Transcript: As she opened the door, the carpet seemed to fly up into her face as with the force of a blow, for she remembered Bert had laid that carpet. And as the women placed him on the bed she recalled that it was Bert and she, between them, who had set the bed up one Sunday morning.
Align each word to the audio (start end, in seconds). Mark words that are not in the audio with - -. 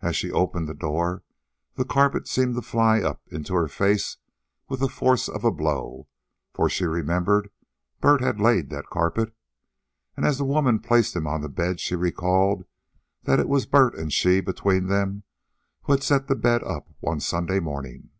As 0.00 0.14
she 0.14 0.30
opened 0.30 0.68
the 0.68 0.72
door, 0.72 1.24
the 1.74 1.84
carpet 1.84 2.28
seemed 2.28 2.54
to 2.54 2.62
fly 2.62 3.00
up 3.00 3.22
into 3.26 3.54
her 3.54 3.66
face 3.66 4.10
as 4.16 4.68
with 4.68 4.78
the 4.78 4.88
force 4.88 5.28
of 5.28 5.42
a 5.44 5.50
blow, 5.50 6.06
for 6.54 6.70
she 6.70 6.84
remembered 6.84 7.50
Bert 8.00 8.20
had 8.20 8.38
laid 8.40 8.70
that 8.70 8.88
carpet. 8.88 9.34
And 10.16 10.24
as 10.24 10.38
the 10.38 10.44
women 10.44 10.78
placed 10.78 11.16
him 11.16 11.26
on 11.26 11.40
the 11.40 11.48
bed 11.48 11.80
she 11.80 11.96
recalled 11.96 12.66
that 13.24 13.40
it 13.40 13.48
was 13.48 13.66
Bert 13.66 13.96
and 13.96 14.12
she, 14.12 14.40
between 14.40 14.86
them, 14.86 15.24
who 15.82 15.92
had 15.92 16.04
set 16.04 16.28
the 16.28 16.36
bed 16.36 16.62
up 16.62 16.94
one 17.00 17.18
Sunday 17.18 17.58
morning. 17.58 18.10